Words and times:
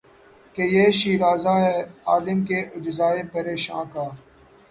کہ 0.55 0.61
یہ 0.67 0.89
شیرازہ 0.91 1.53
ہے 1.57 1.81
عالم 2.05 2.43
کے 2.45 2.59
اجزائے 2.75 3.21
پریشاں 3.33 3.83
کا 3.93 4.07